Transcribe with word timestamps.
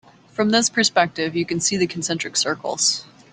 From 0.29 0.49
this 0.49 0.67
perspective 0.67 1.35
you 1.35 1.45
can 1.45 1.59
see 1.59 1.77
the 1.77 1.85
concentric 1.85 2.35
circles. 2.35 3.05